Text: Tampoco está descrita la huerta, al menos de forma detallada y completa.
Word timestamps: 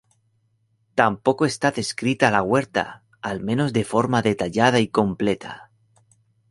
Tampoco 0.95 1.45
está 1.45 1.69
descrita 1.69 2.31
la 2.31 2.41
huerta, 2.41 3.03
al 3.21 3.39
menos 3.41 3.71
de 3.71 3.83
forma 3.85 4.23
detallada 4.23 4.79
y 4.79 4.87
completa. 4.87 5.69